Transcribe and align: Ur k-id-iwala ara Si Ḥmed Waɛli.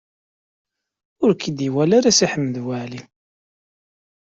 Ur 1.23 1.31
k-id-iwala 1.33 1.93
ara 1.97 2.17
Si 2.17 2.27
Ḥmed 2.33 2.55
Waɛli. 2.65 3.01